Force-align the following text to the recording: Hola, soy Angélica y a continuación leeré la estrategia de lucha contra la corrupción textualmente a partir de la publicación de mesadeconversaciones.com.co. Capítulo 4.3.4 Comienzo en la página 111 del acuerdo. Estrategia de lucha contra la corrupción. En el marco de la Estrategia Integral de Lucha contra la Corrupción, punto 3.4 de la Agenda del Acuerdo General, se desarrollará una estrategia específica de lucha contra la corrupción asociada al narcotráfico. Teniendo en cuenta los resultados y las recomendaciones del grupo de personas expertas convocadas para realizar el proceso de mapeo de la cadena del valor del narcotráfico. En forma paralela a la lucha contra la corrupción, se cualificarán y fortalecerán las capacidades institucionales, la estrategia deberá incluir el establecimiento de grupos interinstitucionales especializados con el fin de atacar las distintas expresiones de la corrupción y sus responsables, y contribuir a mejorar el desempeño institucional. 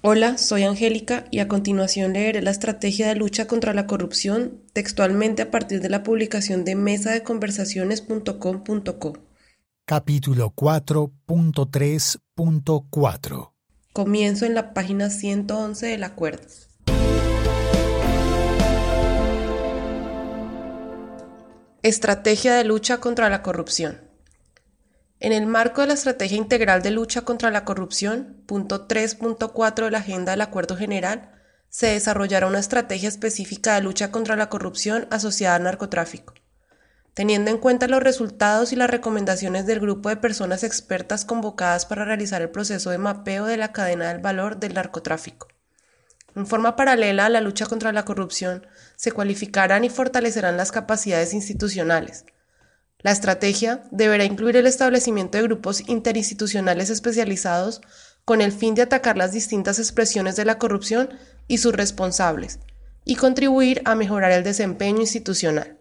Hola, 0.00 0.38
soy 0.38 0.62
Angélica 0.62 1.24
y 1.32 1.40
a 1.40 1.48
continuación 1.48 2.12
leeré 2.12 2.40
la 2.40 2.52
estrategia 2.52 3.08
de 3.08 3.16
lucha 3.16 3.48
contra 3.48 3.74
la 3.74 3.88
corrupción 3.88 4.62
textualmente 4.72 5.42
a 5.42 5.50
partir 5.50 5.80
de 5.80 5.88
la 5.88 6.04
publicación 6.04 6.64
de 6.64 6.76
mesadeconversaciones.com.co. 6.76 9.12
Capítulo 9.84 10.54
4.3.4 10.54 13.52
Comienzo 13.92 14.46
en 14.46 14.54
la 14.54 14.72
página 14.72 15.10
111 15.10 15.86
del 15.86 16.04
acuerdo. 16.04 16.46
Estrategia 21.82 22.54
de 22.54 22.62
lucha 22.62 22.98
contra 22.98 23.28
la 23.28 23.42
corrupción. 23.42 24.07
En 25.20 25.32
el 25.32 25.46
marco 25.46 25.80
de 25.80 25.88
la 25.88 25.94
Estrategia 25.94 26.38
Integral 26.38 26.80
de 26.80 26.92
Lucha 26.92 27.22
contra 27.22 27.50
la 27.50 27.64
Corrupción, 27.64 28.36
punto 28.46 28.86
3.4 28.86 29.86
de 29.86 29.90
la 29.90 29.98
Agenda 29.98 30.30
del 30.30 30.42
Acuerdo 30.42 30.76
General, 30.76 31.32
se 31.68 31.88
desarrollará 31.88 32.46
una 32.46 32.60
estrategia 32.60 33.08
específica 33.08 33.74
de 33.74 33.80
lucha 33.82 34.12
contra 34.12 34.36
la 34.36 34.48
corrupción 34.48 35.08
asociada 35.10 35.56
al 35.56 35.64
narcotráfico. 35.64 36.34
Teniendo 37.14 37.50
en 37.50 37.58
cuenta 37.58 37.88
los 37.88 38.00
resultados 38.00 38.72
y 38.72 38.76
las 38.76 38.90
recomendaciones 38.90 39.66
del 39.66 39.80
grupo 39.80 40.08
de 40.08 40.18
personas 40.18 40.62
expertas 40.62 41.24
convocadas 41.24 41.84
para 41.84 42.04
realizar 42.04 42.40
el 42.40 42.50
proceso 42.50 42.90
de 42.90 42.98
mapeo 42.98 43.44
de 43.46 43.56
la 43.56 43.72
cadena 43.72 44.12
del 44.12 44.22
valor 44.22 44.58
del 44.58 44.74
narcotráfico. 44.74 45.48
En 46.36 46.46
forma 46.46 46.76
paralela 46.76 47.26
a 47.26 47.28
la 47.28 47.40
lucha 47.40 47.66
contra 47.66 47.90
la 47.92 48.04
corrupción, 48.04 48.68
se 48.94 49.10
cualificarán 49.10 49.82
y 49.82 49.90
fortalecerán 49.90 50.56
las 50.56 50.70
capacidades 50.70 51.34
institucionales, 51.34 52.24
la 53.00 53.12
estrategia 53.12 53.84
deberá 53.90 54.24
incluir 54.24 54.56
el 54.56 54.66
establecimiento 54.66 55.38
de 55.38 55.44
grupos 55.44 55.88
interinstitucionales 55.88 56.90
especializados 56.90 57.80
con 58.24 58.40
el 58.40 58.52
fin 58.52 58.74
de 58.74 58.82
atacar 58.82 59.16
las 59.16 59.32
distintas 59.32 59.78
expresiones 59.78 60.36
de 60.36 60.44
la 60.44 60.58
corrupción 60.58 61.08
y 61.46 61.58
sus 61.58 61.72
responsables, 61.72 62.58
y 63.04 63.14
contribuir 63.14 63.80
a 63.84 63.94
mejorar 63.94 64.32
el 64.32 64.44
desempeño 64.44 65.00
institucional. 65.00 65.77